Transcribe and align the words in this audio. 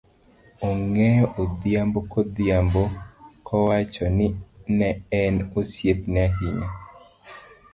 ong'eyo, 0.69 1.25
odhiambo 1.41 1.99
kodhiambo, 2.13 2.83
kowacho 3.47 4.05
ni 4.17 4.27
ne 4.77 4.89
en 5.21 5.35
osiepne 5.59 6.21
ahinya. 6.29 6.67